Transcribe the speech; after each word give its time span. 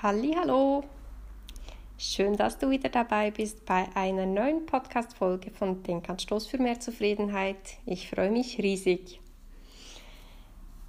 Hallo, 0.00 0.84
schön, 1.96 2.36
dass 2.36 2.56
du 2.56 2.70
wieder 2.70 2.88
dabei 2.88 3.32
bist 3.32 3.66
bei 3.66 3.88
einer 3.96 4.26
neuen 4.26 4.64
Podcast-Folge 4.64 5.50
von 5.50 5.82
Denkanstoß 5.82 6.46
für 6.46 6.58
mehr 6.58 6.78
Zufriedenheit. 6.78 7.78
Ich 7.84 8.08
freue 8.08 8.30
mich 8.30 8.58
riesig. 8.58 9.20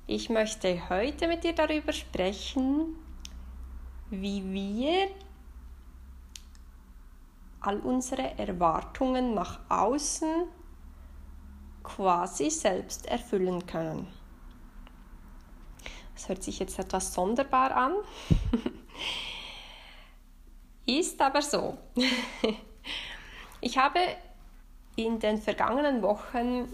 Ich 0.05 0.29
möchte 0.29 0.91
heute 0.91 1.27
mit 1.27 1.43
dir 1.43 1.53
darüber 1.53 1.91
sprechen, 1.91 2.97
wie 4.11 4.43
wir 4.53 5.07
all 7.61 7.79
unsere 7.79 8.37
Erwartungen 8.37 9.33
nach 9.33 9.59
außen 9.69 10.43
quasi 11.81 12.51
selbst 12.51 13.07
erfüllen 13.07 13.65
können. 13.65 14.05
Das 16.13 16.29
hört 16.29 16.43
sich 16.43 16.59
jetzt 16.59 16.77
etwas 16.77 17.11
sonderbar 17.11 17.75
an. 17.75 17.93
Ist 20.89 21.21
aber 21.21 21.43
so. 21.43 21.77
ich 23.61 23.77
habe 23.77 23.99
in 24.95 25.19
den 25.19 25.37
vergangenen 25.37 26.01
Wochen 26.01 26.67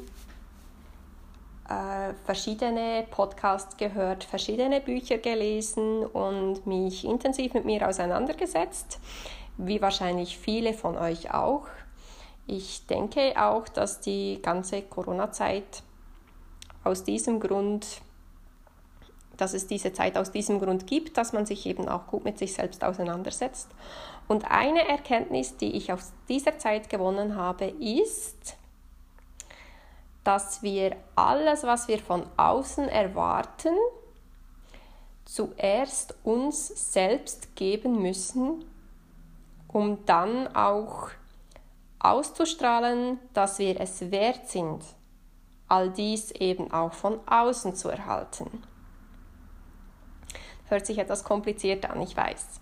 äh, 1.67 2.13
verschiedene 2.23 3.05
Podcasts 3.11 3.75
gehört, 3.75 4.23
verschiedene 4.23 4.79
Bücher 4.79 5.17
gelesen 5.17 6.05
und 6.05 6.65
mich 6.65 7.03
intensiv 7.03 7.53
mit 7.55 7.65
mir 7.65 7.85
auseinandergesetzt, 7.85 9.01
wie 9.57 9.81
wahrscheinlich 9.81 10.37
viele 10.37 10.73
von 10.73 10.97
euch 10.97 11.33
auch. 11.33 11.67
Ich 12.47 12.87
denke 12.87 13.33
auch, 13.35 13.67
dass 13.67 13.99
die 13.99 14.39
ganze 14.41 14.83
Corona-Zeit 14.83 15.83
aus 16.85 17.03
diesem 17.03 17.41
Grund 17.41 17.85
dass 19.37 19.53
es 19.53 19.67
diese 19.67 19.93
Zeit 19.93 20.17
aus 20.17 20.31
diesem 20.31 20.59
Grund 20.59 20.87
gibt, 20.87 21.17
dass 21.17 21.33
man 21.33 21.45
sich 21.45 21.65
eben 21.65 21.87
auch 21.87 22.07
gut 22.07 22.23
mit 22.23 22.37
sich 22.37 22.53
selbst 22.53 22.83
auseinandersetzt. 22.83 23.69
Und 24.27 24.49
eine 24.49 24.87
Erkenntnis, 24.87 25.57
die 25.57 25.75
ich 25.75 25.91
aus 25.91 26.11
dieser 26.27 26.57
Zeit 26.57 26.89
gewonnen 26.89 27.35
habe, 27.35 27.65
ist, 27.65 28.57
dass 30.23 30.63
wir 30.63 30.95
alles, 31.15 31.63
was 31.63 31.87
wir 31.87 31.99
von 31.99 32.25
außen 32.35 32.89
erwarten, 32.89 33.75
zuerst 35.25 36.15
uns 36.23 36.93
selbst 36.93 37.55
geben 37.55 38.01
müssen, 38.01 38.65
um 39.67 40.05
dann 40.05 40.53
auch 40.55 41.09
auszustrahlen, 41.99 43.19
dass 43.33 43.59
wir 43.59 43.79
es 43.79 44.11
wert 44.11 44.47
sind, 44.47 44.83
all 45.67 45.89
dies 45.89 46.31
eben 46.31 46.71
auch 46.71 46.93
von 46.93 47.19
außen 47.27 47.75
zu 47.75 47.89
erhalten. 47.89 48.63
Hört 50.69 50.85
sich 50.85 50.97
etwas 50.97 51.23
kompliziert 51.23 51.89
an, 51.89 52.01
ich 52.01 52.15
weiß. 52.15 52.59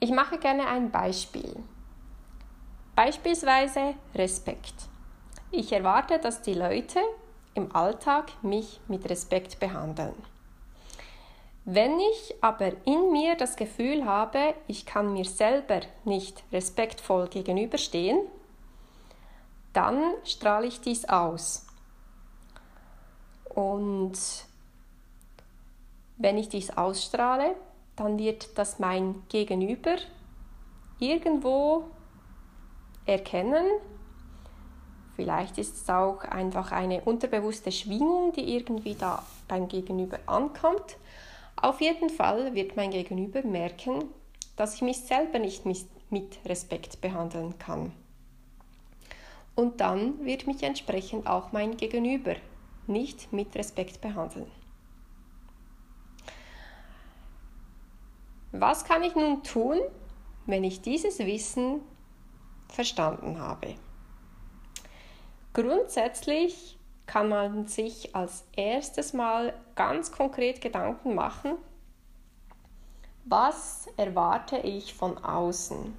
Ich 0.00 0.10
mache 0.10 0.38
gerne 0.38 0.66
ein 0.68 0.90
Beispiel. 0.90 1.56
Beispielsweise 2.94 3.94
Respekt. 4.14 4.74
Ich 5.50 5.72
erwarte, 5.72 6.18
dass 6.18 6.42
die 6.42 6.54
Leute 6.54 7.00
im 7.54 7.74
Alltag 7.74 8.32
mich 8.42 8.80
mit 8.88 9.08
Respekt 9.08 9.58
behandeln. 9.60 10.14
Wenn 11.64 11.98
ich 11.98 12.34
aber 12.42 12.72
in 12.84 13.10
mir 13.10 13.34
das 13.34 13.56
Gefühl 13.56 14.04
habe, 14.04 14.54
ich 14.68 14.86
kann 14.86 15.12
mir 15.12 15.24
selber 15.24 15.80
nicht 16.04 16.44
respektvoll 16.52 17.28
gegenüberstehen, 17.28 18.20
dann 19.72 20.14
strahle 20.24 20.66
ich 20.68 20.80
dies 20.80 21.06
aus. 21.06 21.66
Und 23.48 24.16
wenn 26.18 26.38
ich 26.38 26.48
dies 26.48 26.70
ausstrahle, 26.70 27.54
dann 27.96 28.18
wird 28.18 28.58
das 28.58 28.78
mein 28.78 29.22
Gegenüber 29.28 29.96
irgendwo 30.98 31.84
erkennen. 33.06 33.64
Vielleicht 35.14 35.56
ist 35.56 35.76
es 35.76 35.88
auch 35.88 36.20
einfach 36.24 36.72
eine 36.72 37.00
unterbewusste 37.02 37.72
Schwingung, 37.72 38.32
die 38.32 38.54
irgendwie 38.54 38.94
da 38.94 39.22
beim 39.48 39.68
Gegenüber 39.68 40.18
ankommt. 40.26 40.96
Auf 41.56 41.80
jeden 41.80 42.10
Fall 42.10 42.54
wird 42.54 42.76
mein 42.76 42.90
Gegenüber 42.90 43.42
merken, 43.42 44.04
dass 44.56 44.74
ich 44.74 44.82
mich 44.82 44.98
selber 45.00 45.38
nicht 45.38 45.64
mit 46.10 46.38
Respekt 46.44 47.00
behandeln 47.00 47.58
kann. 47.58 47.92
Und 49.54 49.80
dann 49.80 50.22
wird 50.24 50.46
mich 50.46 50.62
entsprechend 50.62 51.26
auch 51.26 51.52
mein 51.52 51.78
Gegenüber 51.78 52.34
nicht 52.86 53.32
mit 53.32 53.54
Respekt 53.56 54.02
behandeln. 54.02 54.50
Was 58.60 58.84
kann 58.84 59.02
ich 59.02 59.14
nun 59.14 59.42
tun, 59.42 59.78
wenn 60.46 60.64
ich 60.64 60.80
dieses 60.80 61.18
Wissen 61.18 61.80
verstanden 62.68 63.38
habe? 63.38 63.74
Grundsätzlich 65.52 66.78
kann 67.06 67.28
man 67.28 67.66
sich 67.66 68.14
als 68.14 68.44
erstes 68.56 69.12
Mal 69.12 69.54
ganz 69.74 70.12
konkret 70.12 70.60
Gedanken 70.60 71.14
machen, 71.14 71.52
was 73.24 73.88
erwarte 73.96 74.58
ich 74.58 74.94
von 74.94 75.18
außen? 75.18 75.96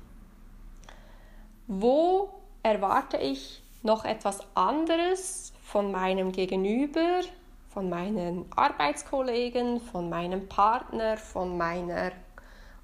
Wo 1.68 2.30
erwarte 2.64 3.18
ich 3.18 3.62
noch 3.84 4.06
etwas 4.06 4.40
anderes 4.56 5.54
von 5.62 5.92
meinem 5.92 6.32
Gegenüber, 6.32 7.22
von 7.70 7.90
meinen 7.90 8.46
Arbeitskollegen, 8.56 9.82
von 9.82 10.10
meinem 10.10 10.48
Partner, 10.48 11.18
von 11.18 11.58
meiner 11.58 12.12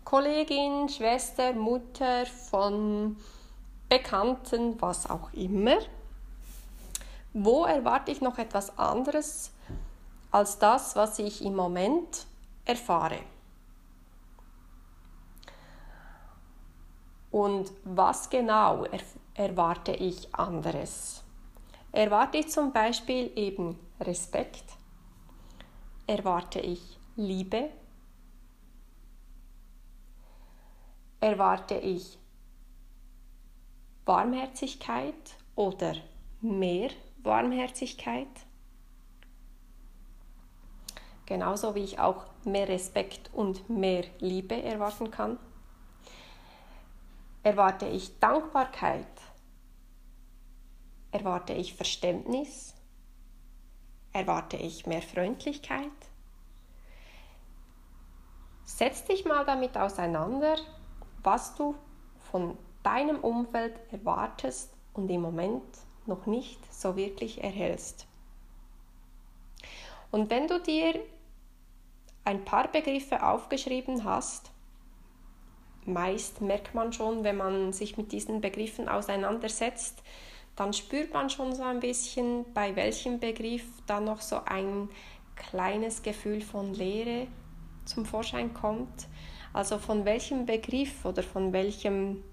Kollegin, 0.03 0.89
Schwester, 0.89 1.53
Mutter, 1.53 2.25
von 2.25 3.17
Bekannten, 3.89 4.81
was 4.81 5.09
auch 5.09 5.31
immer. 5.33 5.77
Wo 7.33 7.65
erwarte 7.65 8.11
ich 8.11 8.21
noch 8.21 8.37
etwas 8.37 8.77
anderes 8.77 9.51
als 10.31 10.59
das, 10.59 10.95
was 10.95 11.19
ich 11.19 11.43
im 11.43 11.55
Moment 11.55 12.25
erfahre? 12.65 13.19
Und 17.31 17.71
was 17.83 18.29
genau 18.29 18.85
er 18.85 18.99
erwarte 19.33 19.93
ich 19.93 20.33
anderes? 20.35 21.23
Erwarte 21.91 22.37
ich 22.39 22.49
zum 22.49 22.71
Beispiel 22.71 23.31
eben 23.35 23.79
Respekt? 23.99 24.63
Erwarte 26.05 26.59
ich 26.59 26.99
Liebe? 27.15 27.69
Erwarte 31.23 31.75
ich 31.75 32.19
Warmherzigkeit 34.03 35.37
oder 35.55 35.95
mehr 36.41 36.89
Warmherzigkeit. 37.19 38.27
Genauso 41.25 41.75
wie 41.75 41.85
ich 41.85 41.99
auch 41.99 42.25
mehr 42.43 42.67
Respekt 42.67 43.33
und 43.33 43.69
mehr 43.69 44.03
Liebe 44.19 44.61
erwarten 44.61 45.11
kann. 45.11 45.39
Erwarte 47.41 47.87
ich 47.87 48.19
Dankbarkeit? 48.19 49.07
Erwarte 51.11 51.53
ich 51.53 51.73
Verständnis? 51.73 52.75
Erwarte 54.11 54.57
ich 54.57 54.85
mehr 54.87 55.01
Freundlichkeit? 55.01 55.89
Setz 58.65 59.05
dich 59.05 59.23
mal 59.23 59.45
damit 59.45 59.77
auseinander 59.77 60.57
was 61.23 61.55
du 61.55 61.75
von 62.31 62.57
deinem 62.83 63.19
Umfeld 63.19 63.79
erwartest 63.91 64.73
und 64.93 65.09
im 65.09 65.21
Moment 65.21 65.63
noch 66.05 66.25
nicht 66.25 66.59
so 66.73 66.95
wirklich 66.95 67.43
erhältst. 67.43 68.07
Und 70.11 70.29
wenn 70.29 70.47
du 70.47 70.59
dir 70.59 70.99
ein 72.25 72.45
paar 72.45 72.67
Begriffe 72.67 73.23
aufgeschrieben 73.23 74.03
hast, 74.03 74.51
meist 75.85 76.41
merkt 76.41 76.75
man 76.75 76.93
schon, 76.93 77.23
wenn 77.23 77.37
man 77.37 77.73
sich 77.73 77.97
mit 77.97 78.11
diesen 78.11 78.41
Begriffen 78.41 78.87
auseinandersetzt, 78.87 80.03
dann 80.55 80.71
spürt 80.73 81.13
man 81.13 81.29
schon 81.29 81.55
so 81.55 81.63
ein 81.63 81.79
bisschen, 81.79 82.45
bei 82.53 82.75
welchem 82.75 83.19
Begriff 83.19 83.65
da 83.87 83.99
noch 83.99 84.21
so 84.21 84.41
ein 84.45 84.89
kleines 85.35 86.03
Gefühl 86.03 86.41
von 86.41 86.73
Leere 86.73 87.27
zum 87.85 88.05
Vorschein 88.05 88.53
kommt. 88.53 89.07
Also 89.53 89.77
von 89.77 90.03
welchem 90.03 90.45
Begriff 90.47 91.05
oder 91.05 91.21
von 91.21 91.53
welchem 91.53 92.23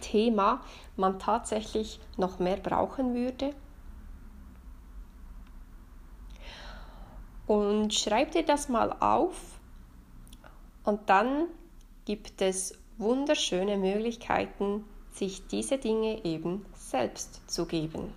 Thema 0.00 0.62
man 0.96 1.18
tatsächlich 1.18 2.00
noch 2.16 2.38
mehr 2.38 2.56
brauchen 2.56 3.14
würde. 3.14 3.54
Und 7.46 7.92
schreib 7.92 8.32
dir 8.32 8.44
das 8.44 8.70
mal 8.70 8.96
auf 9.00 9.60
und 10.84 11.10
dann 11.10 11.48
gibt 12.06 12.40
es 12.40 12.78
wunderschöne 12.96 13.76
Möglichkeiten, 13.76 14.84
sich 15.12 15.46
diese 15.46 15.76
Dinge 15.76 16.24
eben 16.24 16.64
selbst 16.74 17.42
zu 17.50 17.66
geben. 17.66 18.12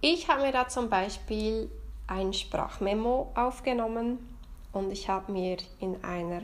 Ich 0.00 0.28
habe 0.28 0.42
mir 0.42 0.52
da 0.52 0.68
zum 0.68 0.88
Beispiel 0.88 1.70
ein 2.06 2.32
Sprachmemo 2.32 3.32
aufgenommen 3.34 4.31
und 4.72 4.90
ich 4.90 5.08
habe 5.08 5.32
mir 5.32 5.58
in 5.78 6.02
einer 6.04 6.42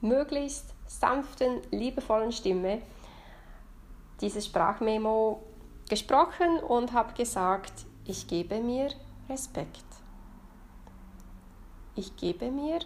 möglichst 0.00 0.74
sanften, 0.86 1.60
liebevollen 1.70 2.32
Stimme 2.32 2.82
dieses 4.20 4.46
Sprachmemo 4.46 5.42
gesprochen 5.88 6.58
und 6.60 6.92
habe 6.92 7.14
gesagt, 7.14 7.86
ich 8.04 8.26
gebe 8.26 8.60
mir 8.60 8.90
Respekt. 9.28 9.84
Ich 11.94 12.16
gebe 12.16 12.50
mir 12.50 12.80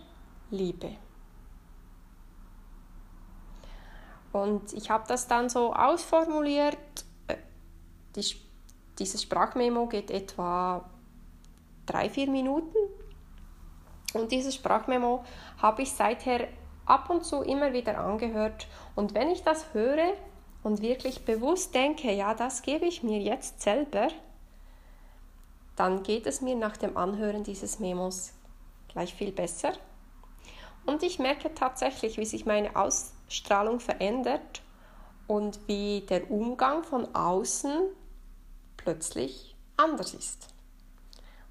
Liebe. 0.50 0.97
Und 4.32 4.73
ich 4.73 4.91
habe 4.91 5.05
das 5.06 5.29
dann 5.29 5.49
so 5.49 5.73
ausformuliert. 5.73 6.77
Äh, 7.29 7.37
die, 8.17 8.25
dieses 8.99 9.23
Sprachmemo 9.23 9.87
geht 9.87 10.11
etwa 10.11 10.91
drei, 11.87 12.11
vier 12.11 12.29
Minuten. 12.29 12.77
Und 14.15 14.33
dieses 14.33 14.55
Sprachmemo 14.55 15.25
habe 15.61 15.83
ich 15.83 15.93
seither 15.93 16.49
ab 16.87 17.11
und 17.11 17.25
zu 17.25 17.43
immer 17.43 17.73
wieder 17.73 17.99
angehört. 17.99 18.67
Und 18.95 19.15
wenn 19.15 19.31
ich 19.31 19.43
das 19.43 19.75
höre 19.75 20.15
und 20.63 20.81
wirklich 20.81 21.25
bewusst 21.25 21.75
denke, 21.75 22.13
ja, 22.13 22.35
das 22.35 22.63
gebe 22.63 22.87
ich 22.87 23.03
mir 23.03 23.21
jetzt 23.21 23.61
selber, 23.61 24.09
dann 25.77 26.03
geht 26.03 26.27
es 26.27 26.41
mir 26.41 26.57
nach 26.57 26.77
dem 26.77 26.97
Anhören 26.97 27.43
dieses 27.43 27.81
Memos 27.81 28.33
gleich 28.89 29.15
viel 29.15 29.33
besser. 29.33 29.73
Und 30.87 31.03
ich 31.03 31.19
merke 31.19 31.53
tatsächlich, 31.55 32.17
wie 32.17 32.27
sich 32.27 32.47
meine 32.47 32.77
Ausstrahlung 32.77 33.81
verändert 33.81 34.63
und 35.27 35.59
wie 35.67 36.03
der 36.09 36.31
Umgang 36.31 36.85
von 36.85 37.15
außen 37.15 37.89
plötzlich 38.77 39.57
anders 39.77 40.15
ist. 40.15 40.54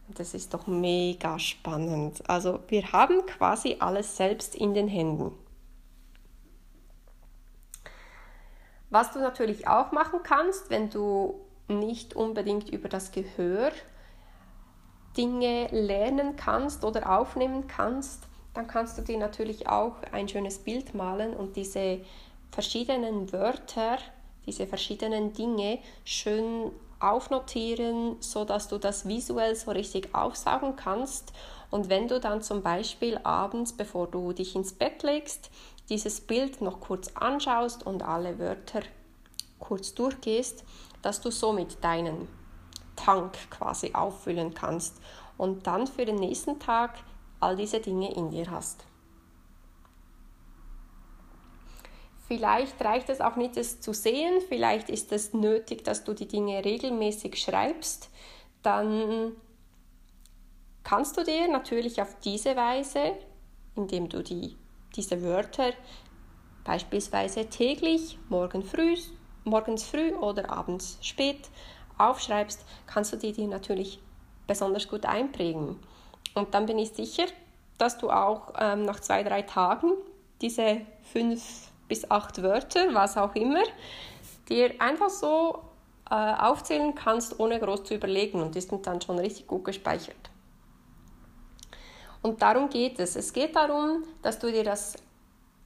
Das 0.10 0.34
ist 0.34 0.54
doch 0.54 0.68
mega 0.68 1.40
spannend. 1.40 2.28
Also 2.30 2.60
wir 2.68 2.92
haben 2.92 3.26
quasi 3.26 3.78
alles 3.80 4.18
selbst 4.18 4.56
in 4.56 4.74
den 4.74 4.88
Händen. 4.88 5.32
Was 8.90 9.12
du 9.12 9.20
natürlich 9.20 9.68
auch 9.68 9.92
machen 9.92 10.20
kannst, 10.24 10.70
wenn 10.70 10.90
du 10.90 11.40
nicht 11.68 12.16
unbedingt 12.16 12.70
über 12.70 12.90
das 12.90 13.12
Gehör 13.12 13.72
Dinge 15.18 15.68
lernen 15.72 16.36
kannst 16.36 16.84
oder 16.84 17.18
aufnehmen 17.18 17.68
kannst, 17.68 18.28
dann 18.54 18.68
kannst 18.68 18.98
du 18.98 19.02
dir 19.02 19.18
natürlich 19.18 19.68
auch 19.68 19.96
ein 20.12 20.28
schönes 20.28 20.60
Bild 20.60 20.94
malen 20.94 21.34
und 21.34 21.56
diese 21.56 22.02
verschiedenen 22.52 23.32
Wörter, 23.32 23.98
diese 24.46 24.68
verschiedenen 24.68 25.34
Dinge 25.34 25.80
schön 26.04 26.72
aufnotieren, 27.04 28.18
so 28.20 28.46
dass 28.46 28.68
du 28.68 28.78
das 28.78 29.08
visuell 29.08 29.56
so 29.56 29.72
richtig 29.72 30.16
aufsaugen 30.16 30.76
kannst. 30.76 31.34
Und 31.70 31.90
wenn 31.90 32.08
du 32.08 32.20
dann 32.20 32.42
zum 32.42 32.62
Beispiel 32.62 33.20
abends, 33.24 33.74
bevor 33.74 34.08
du 34.08 34.32
dich 34.32 34.56
ins 34.56 34.74
Bett 34.74 35.04
legst, 35.04 35.50
dieses 35.90 36.22
Bild 36.22 36.62
noch 36.62 36.80
kurz 36.80 37.10
anschaust 37.16 37.86
und 37.86 38.04
alle 38.04 38.40
Wörter 38.40 38.82
kurz 39.60 39.94
durchgehst, 39.94 40.64
dass 41.02 41.22
du 41.22 41.32
somit 41.32 41.84
deinen 41.84 42.28
Tank 42.96 43.34
quasi 43.50 43.92
auffüllen 43.94 44.54
kannst 44.54 44.98
und 45.38 45.68
dann 45.68 45.88
für 45.88 46.06
den 46.06 46.16
nächsten 46.16 46.60
Tag 46.60 46.96
all 47.40 47.56
diese 47.56 47.80
Dinge 47.80 48.14
in 48.14 48.30
dir 48.30 48.50
hast. 48.50 48.86
Vielleicht 52.28 52.82
reicht 52.84 53.10
es 53.10 53.20
auch 53.20 53.36
nicht, 53.36 53.58
es 53.58 53.82
zu 53.82 53.94
sehen, 53.94 54.42
vielleicht 54.48 54.90
ist 54.90 55.12
es 55.12 55.34
nötig, 55.34 55.84
dass 55.84 56.04
du 56.04 56.14
die 56.14 56.28
Dinge 56.28 56.64
regelmäßig 56.64 57.36
schreibst. 57.38 58.10
Dann 58.62 59.34
kannst 60.84 61.18
du 61.18 61.24
dir 61.24 61.50
natürlich 61.50 62.02
auf 62.02 62.16
diese 62.24 62.56
Weise, 62.56 63.14
indem 63.76 64.08
du 64.08 64.24
die, 64.24 64.56
diese 64.96 65.22
Wörter 65.22 65.74
beispielsweise 66.64 67.50
täglich, 67.50 68.18
morgen 68.30 68.64
früh, 68.64 68.96
morgens 69.44 69.84
früh 69.84 70.14
oder 70.14 70.50
abends 70.50 70.98
spät 71.02 71.50
aufschreibst, 71.98 72.66
kannst 72.88 73.12
du 73.12 73.18
die 73.18 73.34
dir 73.34 73.48
natürlich 73.48 74.00
besonders 74.48 74.88
gut 74.88 75.06
einprägen. 75.06 75.78
Und 76.36 76.54
dann 76.54 76.66
bin 76.66 76.80
ich 76.80 76.92
sicher, 76.92 77.26
dass 77.78 77.98
du 77.98 78.10
auch 78.10 78.54
ähm, 78.58 78.84
nach 78.84 79.00
zwei, 79.02 79.24
drei 79.24 79.42
Tagen 79.42 79.92
diese 80.42 80.82
fünf 81.02 81.70
bis 81.88 82.10
acht 82.10 82.42
Wörter, 82.42 82.94
was 82.94 83.18
auch 83.18 83.36
immer, 83.36 83.64
dir 84.50 84.74
einfach 84.80 85.10
so 85.10 85.64
äh, 86.10 86.16
aufzählen 86.16 86.94
kannst, 86.96 87.40
ohne 87.40 87.60
groß 87.60 87.84
zu 87.86 87.96
überlegen 87.96 88.42
und 88.42 88.56
die 88.56 88.62
sind 88.62 88.86
dann 88.86 89.02
schon 89.02 89.20
richtig 89.20 89.48
gut 89.48 89.66
gespeichert. 89.66 90.30
Und 92.22 92.42
darum 92.42 92.70
geht 92.70 93.00
es. 93.00 93.16
Es 93.16 93.34
geht 93.34 93.56
darum, 93.56 94.04
dass 94.22 94.40
du 94.40 94.52
dir 94.52 94.64
das 94.64 94.96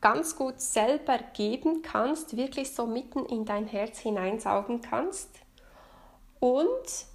ganz 0.01 0.35
gut 0.35 0.59
selber 0.59 1.19
geben 1.33 1.81
kannst, 1.81 2.37
wirklich 2.37 2.73
so 2.73 2.85
mitten 2.85 3.25
in 3.25 3.45
dein 3.45 3.67
Herz 3.67 3.99
hineinsaugen 3.99 4.81
kannst 4.81 5.29
und 6.39 7.05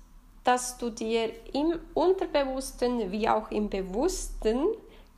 dass 0.44 0.78
du 0.78 0.90
dir 0.90 1.30
im 1.54 1.78
Unterbewussten 1.94 3.12
wie 3.12 3.28
auch 3.28 3.50
im 3.50 3.70
Bewussten 3.70 4.66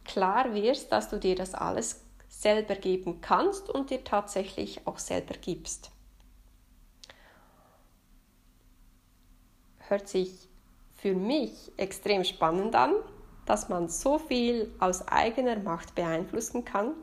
klar 0.05 0.55
wirst, 0.55 0.93
dass 0.93 1.09
du 1.09 1.19
dir 1.19 1.35
das 1.35 1.55
alles 1.55 2.04
selber 2.45 2.77
geben 2.77 3.21
kannst 3.21 3.69
und 3.69 3.91
dir 3.91 4.05
tatsächlich 4.05 4.87
auch 4.87 4.99
selber 4.99 5.35
gibst. 5.35 5.91
Hört 9.89 10.09
sich 10.09 10.49
für 10.97 11.15
mich 11.15 11.73
extrem 11.77 12.23
spannend 12.25 12.75
an, 12.77 12.93
dass 13.47 13.69
man 13.69 13.89
so 13.89 14.19
viel 14.19 14.73
aus 14.79 15.09
eigener 15.09 15.59
Macht 15.59 15.95
beeinflussen 15.95 16.65
kann 16.65 16.95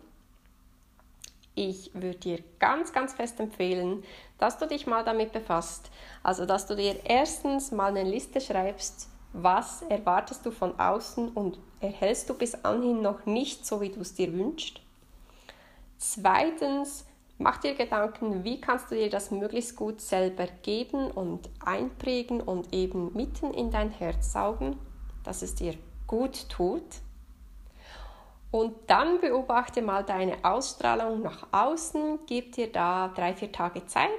ich 1.55 1.93
würde 1.93 2.17
dir 2.17 2.39
ganz, 2.59 2.93
ganz 2.93 3.13
fest 3.13 3.39
empfehlen, 3.39 4.03
dass 4.37 4.57
du 4.57 4.67
dich 4.67 4.87
mal 4.87 5.03
damit 5.03 5.33
befasst. 5.33 5.91
Also, 6.23 6.45
dass 6.45 6.65
du 6.65 6.75
dir 6.75 6.99
erstens 7.03 7.71
mal 7.71 7.95
eine 7.95 8.09
Liste 8.09 8.39
schreibst, 8.39 9.09
was 9.33 9.81
erwartest 9.83 10.45
du 10.45 10.51
von 10.51 10.79
außen 10.79 11.29
und 11.29 11.59
erhältst 11.79 12.29
du 12.29 12.33
bis 12.33 12.55
anhin 12.63 13.01
noch 13.01 13.25
nicht 13.25 13.65
so, 13.65 13.81
wie 13.81 13.89
du 13.89 14.01
es 14.01 14.13
dir 14.13 14.31
wünschst. 14.33 14.81
Zweitens, 16.03 17.05
mach 17.37 17.57
dir 17.59 17.75
Gedanken, 17.75 18.43
wie 18.43 18.59
kannst 18.59 18.89
du 18.89 18.95
dir 18.95 19.11
das 19.11 19.29
möglichst 19.29 19.75
gut 19.75 20.01
selber 20.01 20.47
geben 20.63 21.11
und 21.11 21.47
einprägen 21.63 22.41
und 22.41 22.73
eben 22.73 23.13
mitten 23.13 23.53
in 23.53 23.69
dein 23.69 23.91
Herz 23.91 24.33
saugen, 24.33 24.79
dass 25.23 25.43
es 25.43 25.53
dir 25.53 25.75
gut 26.07 26.49
tut. 26.49 26.81
Und 28.49 28.73
dann 28.87 29.21
beobachte 29.21 29.83
mal 29.83 30.03
deine 30.03 30.43
Ausstrahlung 30.43 31.21
nach 31.21 31.45
außen, 31.51 32.17
gib 32.25 32.53
dir 32.53 32.71
da 32.71 33.09
drei, 33.09 33.35
vier 33.35 33.51
Tage 33.51 33.85
Zeit 33.85 34.09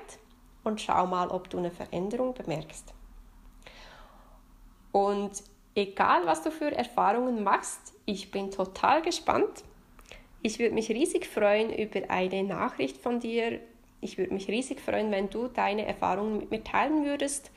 und 0.62 0.80
schau 0.80 1.08
mal, 1.08 1.30
ob 1.30 1.50
du 1.50 1.58
eine 1.58 1.72
Veränderung 1.72 2.32
bemerkst. 2.32 2.94
Und 4.92 5.32
egal, 5.74 6.26
was 6.26 6.44
du 6.44 6.52
für 6.52 6.70
Erfahrungen 6.70 7.42
machst, 7.42 7.92
ich 8.06 8.30
bin 8.30 8.52
total 8.52 9.02
gespannt. 9.02 9.64
Ich 10.44 10.58
würde 10.58 10.74
mich 10.74 10.90
riesig 10.90 11.26
freuen 11.26 11.72
über 11.72 12.10
eine 12.10 12.42
Nachricht 12.42 12.96
von 12.96 13.20
dir. 13.20 13.60
Ich 14.00 14.18
würde 14.18 14.34
mich 14.34 14.48
riesig 14.48 14.80
freuen, 14.80 15.12
wenn 15.12 15.30
du 15.30 15.46
deine 15.46 15.86
Erfahrungen 15.86 16.38
mit 16.38 16.50
mir 16.50 16.64
teilen 16.64 17.04
würdest. 17.04 17.52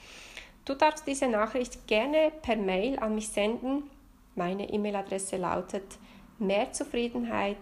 Du 0.66 0.76
darfst 0.76 1.08
diese 1.08 1.28
Nachricht 1.28 1.88
gerne 1.88 2.32
per 2.44 2.56
Mail 2.56 3.00
an 3.00 3.16
mich 3.16 3.30
senden. 3.30 3.90
Meine 4.36 4.70
E-Mail-Adresse 4.70 5.38
lautet 5.38 5.98
mehrzufriedenheit 6.38 7.58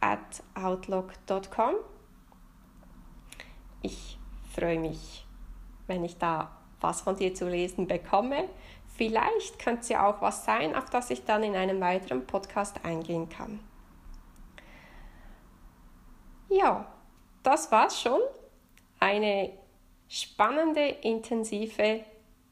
at 0.00 0.42
outlook.com. 0.54 1.74
Ich 3.82 4.18
freue 4.54 4.78
mich, 4.78 5.26
wenn 5.86 6.04
ich 6.04 6.16
da 6.16 6.50
was 6.80 7.02
von 7.02 7.16
dir 7.16 7.34
zu 7.34 7.46
lesen 7.46 7.86
bekomme. 7.86 8.48
Vielleicht 8.96 9.58
könnte 9.58 9.82
es 9.82 9.88
ja 9.90 10.08
auch 10.08 10.22
was 10.22 10.46
sein, 10.46 10.74
auf 10.74 10.88
das 10.88 11.10
ich 11.10 11.24
dann 11.24 11.42
in 11.42 11.56
einem 11.56 11.80
weiteren 11.80 12.26
Podcast 12.26 12.84
eingehen 12.84 13.28
kann. 13.28 13.60
Ja, 16.58 16.86
das 17.42 17.70
war's 17.72 18.00
schon. 18.00 18.20
Eine 19.00 19.50
spannende, 20.08 20.86
intensive 20.86 22.04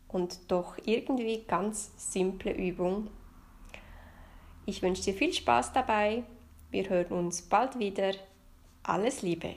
und 0.09 0.50
doch 0.50 0.76
irgendwie 0.85 1.45
ganz 1.45 1.92
simple 2.12 2.52
Übung 2.52 3.09
ich 4.71 4.83
wünsche 4.83 5.02
dir 5.02 5.14
viel 5.14 5.33
Spaß 5.33 5.73
dabei. 5.73 6.23
Wir 6.71 6.88
hören 6.88 7.12
uns 7.12 7.42
bald 7.42 7.80
wieder. 7.80 8.12
Alles 8.85 9.23
Liebe. 9.23 9.57